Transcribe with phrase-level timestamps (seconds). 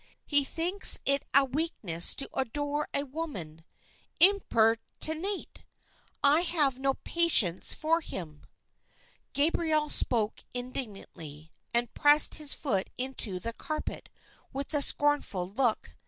[0.25, 3.63] He thinks it a weakness to adore a woman.
[4.19, 5.61] Impertinente!
[6.23, 8.43] I have no patience for him."
[9.33, 14.09] Gabriel spoke indignantly, and pressed his foot into the carpet
[14.51, 15.95] with a scornful look.